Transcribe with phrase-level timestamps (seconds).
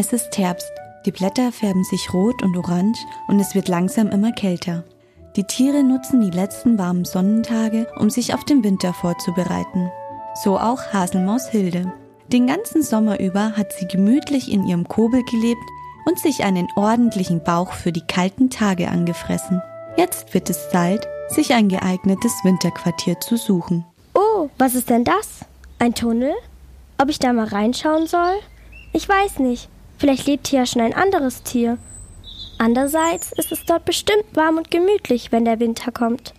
[0.00, 0.72] Es ist Herbst.
[1.04, 4.82] Die Blätter färben sich rot und orange und es wird langsam immer kälter.
[5.36, 9.90] Die Tiere nutzen die letzten warmen Sonnentage, um sich auf den Winter vorzubereiten.
[10.42, 11.92] So auch Haselmaus Hilde.
[12.28, 15.60] Den ganzen Sommer über hat sie gemütlich in ihrem Kobel gelebt
[16.06, 19.60] und sich einen ordentlichen Bauch für die kalten Tage angefressen.
[19.98, 23.84] Jetzt wird es Zeit, sich ein geeignetes Winterquartier zu suchen.
[24.14, 25.40] Oh, was ist denn das?
[25.78, 26.32] Ein Tunnel?
[26.96, 28.38] Ob ich da mal reinschauen soll?
[28.94, 29.68] Ich weiß nicht.
[30.00, 31.76] Vielleicht lebt hier ja schon ein anderes Tier.
[32.56, 36.32] Andererseits ist es dort bestimmt warm und gemütlich, wenn der Winter kommt.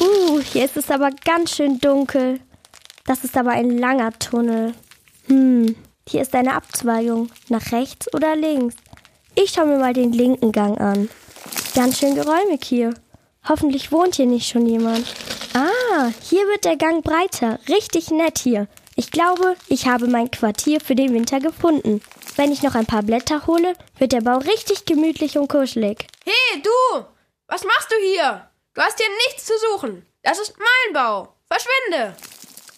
[0.00, 2.38] Uh, hier ist es aber ganz schön dunkel.
[3.06, 4.72] Das ist aber ein langer Tunnel.
[5.26, 5.74] Hm,
[6.08, 7.28] hier ist eine Abzweigung.
[7.48, 8.76] Nach rechts oder links?
[9.34, 11.08] Ich schaue mir mal den linken Gang an.
[11.74, 12.94] Ganz schön geräumig hier.
[13.48, 15.06] Hoffentlich wohnt hier nicht schon jemand.
[15.54, 17.58] Ah, hier wird der Gang breiter.
[17.68, 18.68] Richtig nett hier.
[18.94, 22.00] Ich glaube, ich habe mein Quartier für den Winter gefunden.
[22.36, 26.06] Wenn ich noch ein paar Blätter hole, wird der Bau richtig gemütlich und kuschelig.
[26.24, 27.04] Hey, du!
[27.48, 28.48] Was machst du hier?
[28.74, 30.06] Du hast hier nichts zu suchen.
[30.22, 31.34] Das ist mein Bau.
[31.50, 32.14] Verschwinde!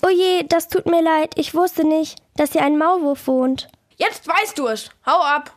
[0.02, 1.32] Oh je, das tut mir leid.
[1.36, 3.68] Ich wusste nicht, dass hier ein Maulwurf wohnt.
[3.96, 4.90] Jetzt weißt du es.
[5.04, 5.54] Hau ab!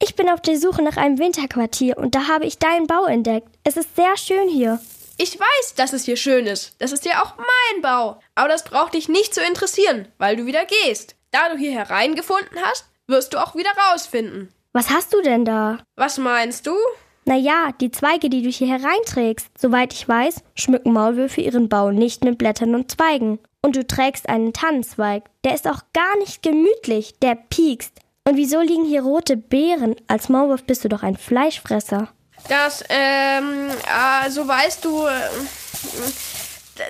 [0.00, 3.48] Ich bin auf der Suche nach einem Winterquartier und da habe ich deinen Bau entdeckt.
[3.64, 4.80] Es ist sehr schön hier.
[5.16, 6.74] Ich weiß, dass es hier schön ist.
[6.78, 8.20] Das ist ja auch mein Bau.
[8.36, 11.16] Aber das braucht dich nicht zu interessieren, weil du wieder gehst.
[11.32, 14.52] Da du hier hereingefunden hast, wirst du auch wieder rausfinden.
[14.72, 15.78] Was hast du denn da?
[15.96, 16.76] Was meinst du?
[17.24, 19.48] Naja, die Zweige, die du hier hereinträgst.
[19.58, 23.38] Soweit ich weiß, schmücken Maulwürfe ihren Bau nicht mit Blättern und Zweigen.
[23.60, 25.24] Und du trägst einen Tannenzweig.
[25.44, 27.18] Der ist auch gar nicht gemütlich.
[27.20, 27.98] Der piekst.
[28.24, 29.96] Und wieso liegen hier rote Beeren?
[30.06, 32.08] Als Maulwurf bist du doch ein Fleischfresser.
[32.48, 35.28] Das, ähm, also weißt du, äh,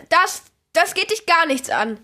[0.09, 1.99] das, das geht dich gar nichts an.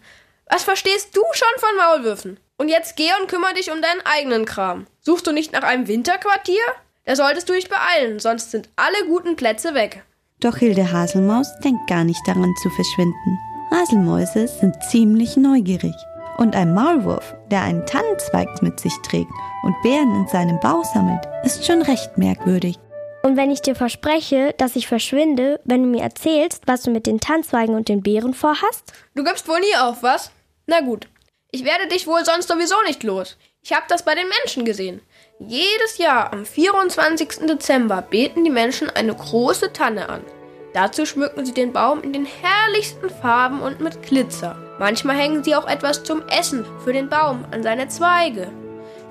[0.47, 2.41] Was verstehst du schon von Maulwürfen?
[2.57, 4.87] Und jetzt geh und kümmere dich um deinen eigenen Kram.
[5.01, 6.63] Suchst du nicht nach einem Winterquartier?
[7.05, 10.05] Da solltest du dich beeilen, sonst sind alle guten Plätze weg.
[10.41, 13.39] Doch Hilde Haselmaus denkt gar nicht daran zu verschwinden.
[13.71, 15.95] Haselmäuse sind ziemlich neugierig.
[16.39, 19.31] Und ein Maulwurf, der einen Tannenzweig mit sich trägt
[19.63, 22.79] und Beeren in seinem Bau sammelt, ist schon recht merkwürdig.
[23.23, 27.07] Und wenn ich dir verspreche, dass ich verschwinde, wenn du mir erzählst, was du mit
[27.07, 28.93] den Tanzzweigen und den Beeren vorhast?
[29.15, 30.31] Du gibst wohl nie auf, was?
[30.67, 31.09] Na gut.
[31.55, 33.37] Ich werde dich wohl sonst sowieso nicht los.
[33.63, 35.01] Ich habe das bei den Menschen gesehen.
[35.39, 37.47] Jedes Jahr am 24.
[37.47, 40.25] Dezember beten die Menschen eine große Tanne an.
[40.73, 44.59] Dazu schmücken sie den Baum in den herrlichsten Farben und mit Glitzer.
[44.81, 48.51] Manchmal hängen sie auch etwas zum Essen für den Baum an seine Zweige.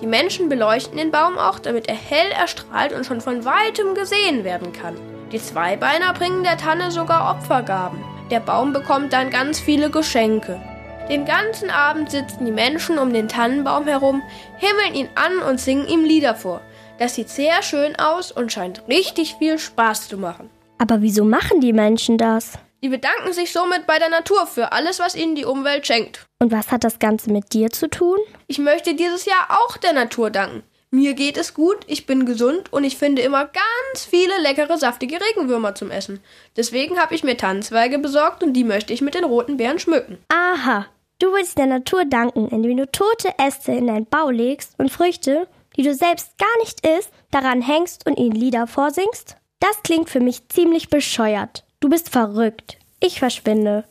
[0.01, 4.43] Die Menschen beleuchten den Baum auch, damit er hell erstrahlt und schon von weitem gesehen
[4.43, 4.97] werden kann.
[5.31, 8.03] Die Zweibeiner bringen der Tanne sogar Opfergaben.
[8.31, 10.61] Der Baum bekommt dann ganz viele Geschenke.
[11.09, 14.23] Den ganzen Abend sitzen die Menschen um den Tannenbaum herum,
[14.57, 16.61] himmeln ihn an und singen ihm Lieder vor.
[16.97, 20.49] Das sieht sehr schön aus und scheint richtig viel Spaß zu machen.
[20.77, 22.53] Aber wieso machen die Menschen das?
[22.81, 26.25] Die bedanken sich somit bei der Natur für alles, was ihnen die Umwelt schenkt.
[26.39, 28.17] Und was hat das Ganze mit dir zu tun?
[28.47, 30.63] Ich möchte dieses Jahr auch der Natur danken.
[30.93, 35.17] Mir geht es gut, ich bin gesund und ich finde immer ganz viele leckere, saftige
[35.19, 36.19] Regenwürmer zum Essen.
[36.55, 40.19] Deswegen habe ich mir Tannenzweige besorgt und die möchte ich mit den roten Beeren schmücken.
[40.29, 40.85] Aha,
[41.17, 45.47] du willst der Natur danken, indem du tote Äste in deinen Bau legst und Früchte,
[45.75, 49.37] die du selbst gar nicht isst, daran hängst und ihnen Lieder vorsingst?
[49.59, 51.63] Das klingt für mich ziemlich bescheuert.
[51.79, 52.77] Du bist verrückt.
[52.99, 53.83] Ich verschwinde.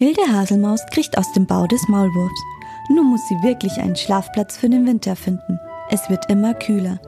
[0.00, 2.57] Wilde Haselmaus kriecht aus dem Bau des Maulwurfs.
[2.88, 5.60] Nun muss sie wirklich einen Schlafplatz für den Winter finden.
[5.90, 6.98] Es wird immer kühler.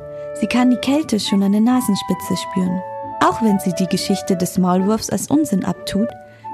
[0.40, 2.80] Sie kann die Kälte schon an der Nasenspitze spüren.
[3.20, 6.08] Auch wenn sie die Geschichte des Maulwurfs als Unsinn abtut,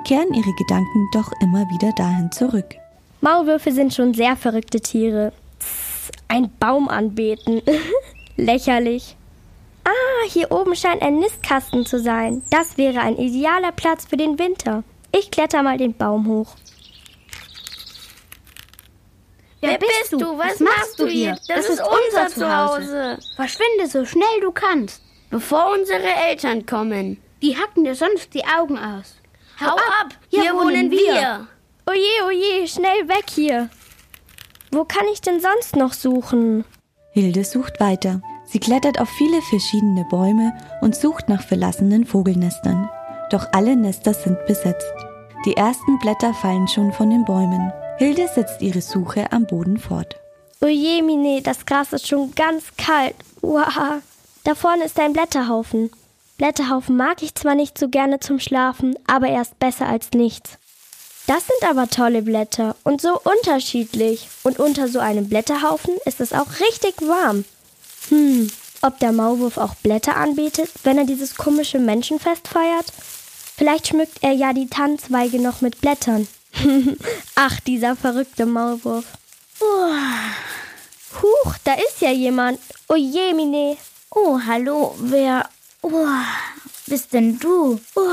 [0.04, 2.76] kehren ihre Gedanken doch immer wieder dahin zurück.
[3.20, 5.32] Maulwürfe sind schon sehr verrückte Tiere.
[5.59, 7.62] Psst, ein Baum anbeten.
[8.36, 9.16] Lächerlich.
[9.84, 12.42] Ah, hier oben scheint ein Nistkasten zu sein.
[12.50, 14.82] Das wäre ein idealer Platz für den Winter.
[15.16, 16.48] Ich kletter mal den Baum hoch.
[19.66, 20.38] Wer bist du?
[20.38, 21.37] Was machst du hier?
[21.49, 23.18] Das ist unser Zuhause.
[23.34, 27.18] Verschwinde so schnell du kannst, bevor unsere Eltern kommen.
[27.42, 29.16] Die hacken dir sonst die Augen aus.
[29.60, 31.47] Hau ab, hier wohnen wir.
[31.89, 33.68] Oje, oje, schnell weg hier.
[34.71, 36.65] Wo kann ich denn sonst noch suchen?
[37.13, 38.21] Hilde sucht weiter.
[38.45, 42.89] Sie klettert auf viele verschiedene Bäume und sucht nach verlassenen Vogelnestern.
[43.30, 44.92] Doch alle Nester sind besetzt.
[45.45, 47.72] Die ersten Blätter fallen schon von den Bäumen.
[47.98, 50.16] Hilde setzt ihre Suche am Boden fort.
[50.60, 53.15] Oje, Mine, das Gras ist schon ganz kalt.
[53.41, 54.03] Uah.
[54.45, 55.91] Da vorne ist ein Blätterhaufen.
[56.37, 60.59] Blätterhaufen mag ich zwar nicht so gerne zum Schlafen, aber er ist besser als nichts.
[61.27, 64.28] Das sind aber tolle Blätter und so unterschiedlich.
[64.42, 67.47] Und unter so einem Blätterhaufen ist es auch richtig warm.
[68.10, 68.51] Hm,
[68.83, 72.92] ob der Maulwurf auch Blätter anbietet, wenn er dieses komische Menschenfest feiert?
[73.57, 76.28] Vielleicht schmückt er ja die Tannenzweige noch mit Blättern.
[77.34, 79.04] Ach, dieser verrückte Maulwurf.
[79.60, 79.92] Uh.
[81.22, 82.58] Huch, da ist ja jemand.
[82.88, 83.76] Oh je, Mine.
[84.10, 85.48] Oh, hallo, wer.
[85.82, 86.06] Oh,
[86.86, 87.80] bist denn du?
[87.94, 88.10] Oh,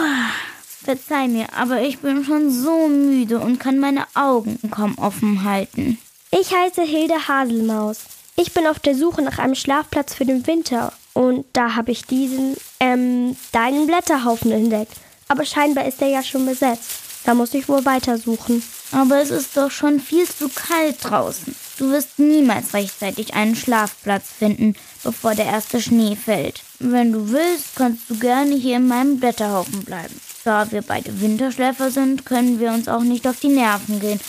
[0.84, 5.98] verzeih mir, aber ich bin schon so müde und kann meine Augen kaum offen halten.
[6.32, 8.02] Ich heiße Hilde Haselmaus.
[8.36, 12.06] Ich bin auf der Suche nach einem Schlafplatz für den Winter und da habe ich
[12.06, 14.94] diesen, ähm, deinen Blätterhaufen entdeckt.
[15.28, 17.03] Aber scheinbar ist er ja schon besetzt.
[17.26, 18.62] Da muss ich wohl weitersuchen.
[18.92, 21.56] Aber es ist doch schon viel zu kalt draußen.
[21.78, 26.62] Du wirst niemals rechtzeitig einen Schlafplatz finden, bevor der erste Schnee fällt.
[26.80, 30.20] Wenn du willst, kannst du gerne hier in meinem Blätterhaufen bleiben.
[30.44, 34.20] Da wir beide Winterschläfer sind, können wir uns auch nicht auf die Nerven gehen.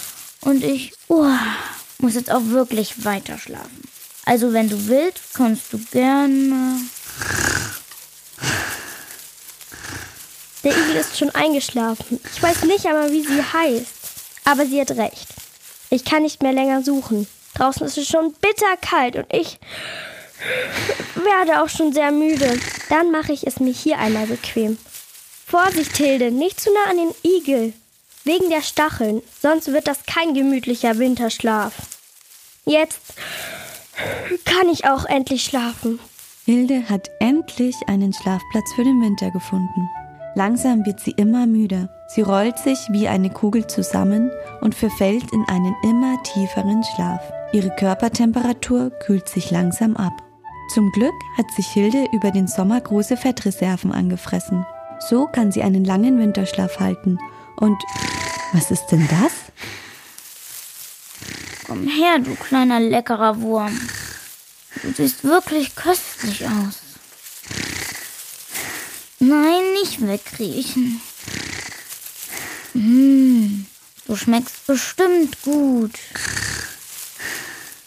[0.41, 1.27] Und ich oh,
[1.99, 3.83] muss jetzt auch wirklich weiter schlafen.
[4.25, 6.81] Also wenn du willst, kannst du gerne.
[10.65, 12.19] Der Igel ist schon eingeschlafen.
[12.35, 13.87] Ich weiß nicht einmal, wie sie heißt.
[14.47, 15.29] Aber sie hat recht.
[15.91, 17.27] Ich kann nicht mehr länger suchen.
[17.55, 19.59] Draußen ist es schon bitterkalt und ich
[21.15, 22.59] werde auch schon sehr müde.
[22.89, 24.79] Dann mache ich es mir hier einmal bequem.
[25.47, 27.73] Vorsicht, Hilde, nicht zu nah an den Igel.
[28.25, 31.75] Wegen der Stacheln, sonst wird das kein gemütlicher Winterschlaf.
[32.65, 33.01] Jetzt
[34.47, 36.01] kann ich auch endlich schlafen.
[36.47, 39.89] Hilde hat endlich einen Schlafplatz für den Winter gefunden.
[40.37, 41.89] Langsam wird sie immer müder.
[42.09, 47.21] Sie rollt sich wie eine Kugel zusammen und verfällt in einen immer tieferen Schlaf.
[47.53, 50.13] Ihre Körpertemperatur kühlt sich langsam ab.
[50.73, 54.67] Zum Glück hat sich Hilde über den Sommer große Fettreserven angefressen.
[55.09, 57.19] So kann sie einen langen Winterschlaf halten.
[57.57, 57.81] Und
[58.53, 59.33] was ist denn das?
[61.67, 63.79] Komm her, du kleiner leckerer Wurm.
[64.83, 66.84] Du siehst wirklich köstlich aus.
[69.29, 71.01] Nein, nicht wegriechen.
[72.75, 73.65] Mmh,
[74.07, 75.93] du schmeckst bestimmt gut.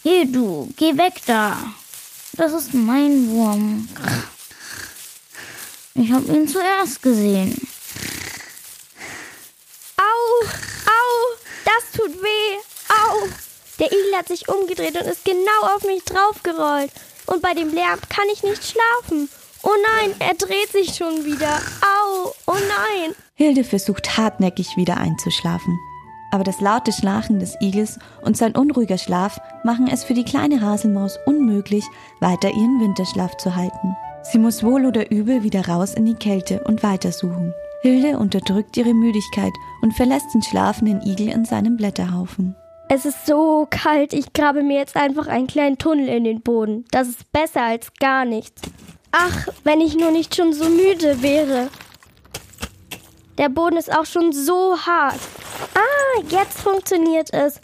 [0.02, 1.56] Hier, du, geh weg da.
[2.32, 3.88] Das ist mein Wurm.
[5.94, 7.56] Ich habe ihn zuerst gesehen.
[9.96, 12.58] Au, au, das tut weh.
[12.88, 13.28] Au.
[13.78, 16.90] Der Igel hat sich umgedreht und ist genau auf mich draufgerollt.
[17.26, 19.28] Und bei dem Lärm kann ich nicht schlafen.
[19.62, 21.58] Oh nein, er dreht sich schon wieder.
[21.80, 23.14] Au, oh nein.
[23.34, 25.78] Hilde versucht hartnäckig wieder einzuschlafen.
[26.30, 30.60] Aber das laute Schlachen des Igels und sein unruhiger Schlaf machen es für die kleine
[30.60, 31.84] Haselmaus unmöglich,
[32.20, 33.96] weiter ihren Winterschlaf zu halten.
[34.22, 37.54] Sie muss wohl oder übel wieder raus in die Kälte und weitersuchen.
[37.80, 42.54] Hilde unterdrückt ihre Müdigkeit und verlässt den schlafenden Igel in seinem Blätterhaufen.
[42.90, 46.84] Es ist so kalt, ich grabe mir jetzt einfach einen kleinen Tunnel in den Boden.
[46.90, 48.62] Das ist besser als gar nichts.
[49.12, 51.70] Ach, wenn ich nur nicht schon so müde wäre.
[53.38, 55.20] Der Boden ist auch schon so hart.
[55.74, 57.60] Ah, jetzt funktioniert es.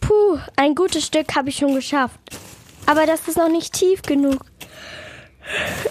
[0.00, 2.20] Puh, ein gutes Stück habe ich schon geschafft.
[2.86, 4.44] Aber das ist noch nicht tief genug.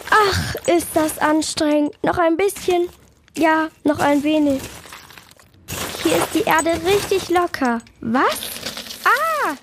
[0.09, 1.93] Ach, ist das anstrengend.
[2.03, 2.87] Noch ein bisschen.
[3.37, 4.61] Ja, noch ein wenig.
[6.03, 7.81] Hier ist die Erde richtig locker.
[7.99, 8.39] Was?
[9.03, 9.55] Ah!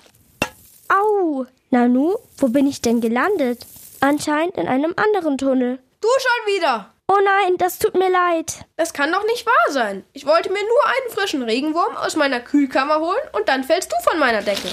[0.93, 1.45] Au!
[1.71, 3.65] Nanu, wo bin ich denn gelandet?
[4.03, 5.79] Anscheinend in einem anderen Tunnel.
[6.01, 6.93] Du schon wieder!
[7.07, 8.65] Oh nein, das tut mir leid.
[8.75, 10.03] Das kann doch nicht wahr sein.
[10.11, 13.95] Ich wollte mir nur einen frischen Regenwurm aus meiner Kühlkammer holen und dann fällst du
[14.09, 14.67] von meiner Decke.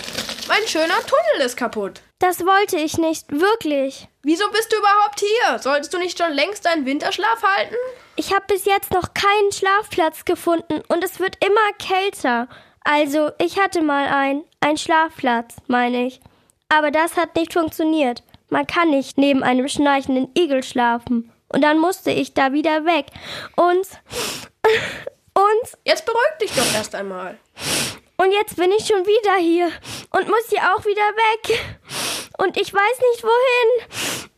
[0.48, 2.00] Mein schöner Tunnel ist kaputt.
[2.18, 4.08] Das wollte ich nicht, wirklich.
[4.24, 5.60] Wieso bist du überhaupt hier?
[5.60, 7.76] Solltest du nicht schon längst deinen Winterschlaf halten?
[8.16, 12.48] Ich habe bis jetzt noch keinen Schlafplatz gefunden und es wird immer kälter.
[12.82, 16.20] Also, ich hatte mal einen, einen Schlafplatz, meine ich.
[16.68, 18.24] Aber das hat nicht funktioniert.
[18.50, 21.32] Man kann nicht neben einem schnarchenden Igel schlafen.
[21.48, 23.06] Und dann musste ich da wieder weg.
[23.56, 23.86] Und.
[25.34, 25.78] Und.
[25.84, 27.38] Jetzt beruhig dich doch erst einmal.
[28.16, 29.70] Und jetzt bin ich schon wieder hier
[30.10, 31.58] und muss hier auch wieder weg.
[32.38, 34.28] Und ich weiß nicht wohin.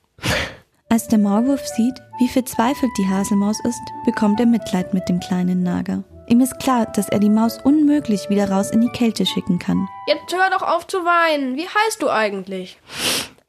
[0.89, 5.63] Als der Maulwurf sieht, wie verzweifelt die Haselmaus ist, bekommt er Mitleid mit dem kleinen
[5.63, 6.05] Nager.
[6.29, 9.89] Ihm ist klar, dass er die Maus unmöglich wieder raus in die Kälte schicken kann.
[10.07, 11.57] Jetzt hör doch auf zu weinen.
[11.57, 12.79] Wie heißt du eigentlich?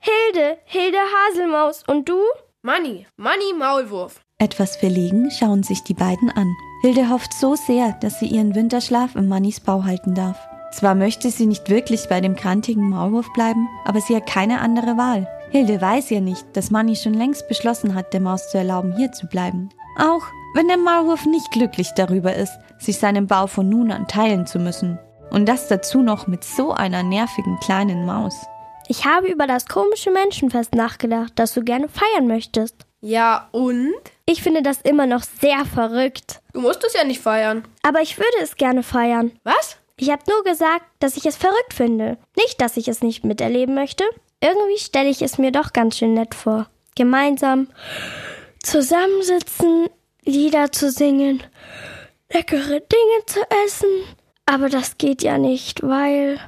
[0.06, 1.84] Hilde, Hilde Haselmaus.
[1.88, 2.20] Und du?
[2.62, 4.20] Manni, Manni Maulwurf.
[4.38, 6.54] Etwas verlegen schauen sich die beiden an.
[6.82, 10.38] Hilde hofft so sehr, dass sie ihren Winterschlaf im Mannis Bau halten darf.
[10.74, 14.98] Zwar möchte sie nicht wirklich bei dem krantigen Maulwurf bleiben, aber sie hat keine andere
[14.98, 15.26] Wahl.
[15.52, 19.14] Hilde weiß ja nicht, dass Manni schon längst beschlossen hat, der Maus zu erlauben, hier
[19.14, 19.70] zu bleiben.
[19.98, 24.48] Auch wenn der Maulwurf nicht glücklich darüber ist, sich seinen Bau von nun an teilen
[24.48, 25.00] zu müssen.
[25.32, 28.36] Und das dazu noch mit so einer nervigen kleinen Maus.
[28.88, 32.76] Ich habe über das komische Menschenfest nachgedacht, das du gerne feiern möchtest.
[33.02, 33.94] Ja, und?
[34.26, 36.42] Ich finde das immer noch sehr verrückt.
[36.54, 37.66] Du musst es ja nicht feiern.
[37.82, 39.32] Aber ich würde es gerne feiern.
[39.44, 39.78] Was?
[39.98, 42.18] Ich habe nur gesagt, dass ich es verrückt finde.
[42.38, 44.04] Nicht, dass ich es nicht miterleben möchte.
[44.42, 46.68] Irgendwie stelle ich es mir doch ganz schön nett vor.
[46.96, 47.68] Gemeinsam
[48.62, 49.88] zusammensitzen,
[50.26, 51.44] Lieder zu singen,
[52.32, 53.90] leckere Dinge zu essen.
[54.46, 56.40] Aber das geht ja nicht, weil.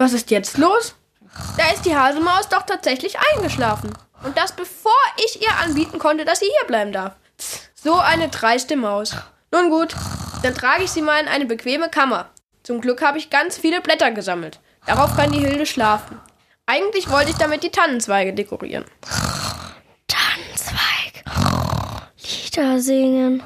[0.00, 0.94] Was ist jetzt los?
[1.58, 3.92] Da ist die Hasemaus doch tatsächlich eingeschlafen.
[4.24, 7.16] Und das bevor ich ihr anbieten konnte, dass sie hier bleiben darf.
[7.74, 9.14] So eine dreiste Maus.
[9.52, 9.94] Nun gut,
[10.42, 12.30] dann trage ich sie mal in eine bequeme Kammer.
[12.62, 14.58] Zum Glück habe ich ganz viele Blätter gesammelt.
[14.86, 16.18] Darauf kann die Hilde schlafen.
[16.64, 18.86] Eigentlich wollte ich damit die Tannenzweige dekorieren.
[20.08, 21.24] Tannenzweig.
[22.22, 23.42] Lieder singen.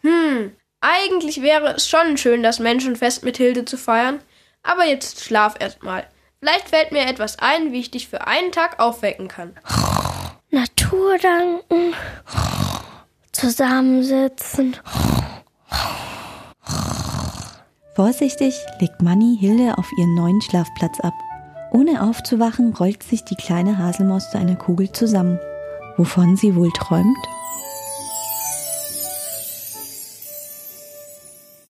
[0.00, 4.22] Hm, eigentlich wäre es schon schön, das Menschenfest mit Hilde zu feiern.
[4.68, 6.06] Aber jetzt schlaf erst mal.
[6.40, 9.56] Vielleicht fällt mir etwas ein, wie ich dich für einen Tag aufwecken kann.
[10.50, 11.94] Natur danken.
[13.32, 14.76] Zusammensitzen.
[17.94, 21.14] Vorsichtig legt Manni Hilde auf ihren neuen Schlafplatz ab.
[21.72, 25.40] Ohne aufzuwachen, rollt sich die kleine Haselmaus zu einer Kugel zusammen.
[25.96, 27.16] Wovon sie wohl träumt?